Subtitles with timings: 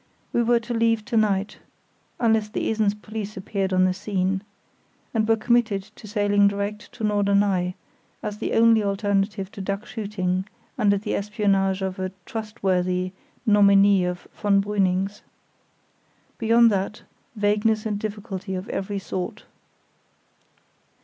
[0.33, 1.59] We were to leave to night
[2.19, 4.41] (unless the Esens police appeared on the scene),
[5.13, 7.75] and were committed to sailing direct to Norderney,
[8.23, 13.11] as the only alternative to duck shooting under the espionage of a "trustworthy"
[13.45, 15.21] nominee of von Brüning's.
[16.39, 19.45] Beyond that—vagueness and difficulty of every sort.